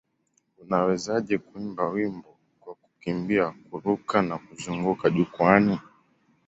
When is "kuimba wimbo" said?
1.37-2.29